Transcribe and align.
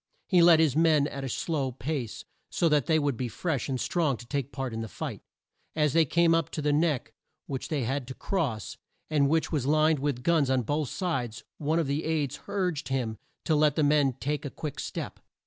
He 0.27 0.41
led 0.41 0.59
his 0.59 0.75
men 0.75 1.05
at 1.05 1.23
a 1.23 1.29
slow 1.29 1.71
pace, 1.71 2.25
so 2.49 2.67
that 2.69 2.87
they 2.87 2.97
would 2.97 3.15
be 3.15 3.27
fresh 3.27 3.69
and 3.69 3.79
strong 3.79 4.17
to 4.17 4.25
take 4.25 4.51
part 4.51 4.73
in 4.73 4.81
the 4.81 4.87
fight. 4.87 5.21
As 5.75 5.93
they 5.93 6.05
came 6.05 6.33
up 6.33 6.49
to 6.53 6.61
the 6.63 6.73
Neck, 6.73 7.13
which 7.45 7.67
they 7.67 7.83
had 7.83 8.07
to 8.07 8.15
cross, 8.15 8.77
and 9.11 9.29
which 9.29 9.51
was 9.51 9.67
lined 9.67 9.99
with 9.99 10.23
guns 10.23 10.49
on 10.49 10.63
both 10.63 10.89
sides, 10.89 11.43
one 11.59 11.77
of 11.77 11.85
the 11.85 12.03
aides 12.05 12.39
urged 12.47 12.87
him 12.87 13.19
to 13.45 13.53
let 13.53 13.75
the 13.75 13.83
men 13.83 14.13
take 14.13 14.43
a 14.43 14.49
quick 14.49 14.79
step. 14.79 15.19